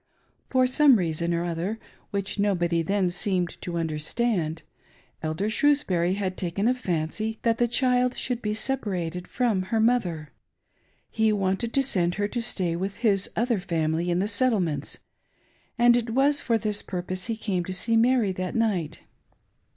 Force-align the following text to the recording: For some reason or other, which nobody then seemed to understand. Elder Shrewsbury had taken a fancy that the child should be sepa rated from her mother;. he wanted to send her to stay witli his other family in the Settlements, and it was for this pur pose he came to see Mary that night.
For 0.49 0.65
some 0.65 0.95
reason 0.95 1.31
or 1.31 1.43
other, 1.45 1.77
which 2.09 2.39
nobody 2.39 2.81
then 2.81 3.11
seemed 3.11 3.61
to 3.61 3.77
understand. 3.77 4.63
Elder 5.21 5.47
Shrewsbury 5.47 6.15
had 6.15 6.37
taken 6.37 6.67
a 6.67 6.73
fancy 6.73 7.37
that 7.43 7.59
the 7.59 7.67
child 7.67 8.17
should 8.17 8.41
be 8.41 8.55
sepa 8.55 8.87
rated 8.87 9.27
from 9.27 9.61
her 9.69 9.79
mother;. 9.79 10.31
he 11.11 11.31
wanted 11.31 11.71
to 11.75 11.83
send 11.83 12.15
her 12.15 12.27
to 12.29 12.41
stay 12.41 12.75
witli 12.75 12.93
his 12.93 13.29
other 13.35 13.59
family 13.59 14.09
in 14.09 14.17
the 14.17 14.27
Settlements, 14.27 14.97
and 15.77 15.95
it 15.95 16.09
was 16.09 16.41
for 16.41 16.57
this 16.57 16.81
pur 16.81 17.03
pose 17.03 17.25
he 17.27 17.37
came 17.37 17.63
to 17.65 17.71
see 17.71 17.95
Mary 17.95 18.31
that 18.31 18.55
night. 18.55 19.01